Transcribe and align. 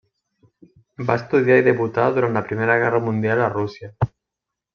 Va 1.09 1.17
estudiar 1.21 1.57
i 1.61 1.65
debutar 1.67 2.05
durant 2.15 2.39
la 2.39 2.43
Primera 2.49 2.79
Guerra 2.85 3.03
Mundial 3.11 3.45
a 3.45 3.53
Rússia. 3.61 3.93